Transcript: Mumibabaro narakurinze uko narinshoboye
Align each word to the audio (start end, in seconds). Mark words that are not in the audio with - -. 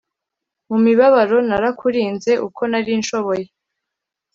Mumibabaro 0.67 1.37
narakurinze 1.47 2.31
uko 2.47 2.61
narinshoboye 2.71 3.45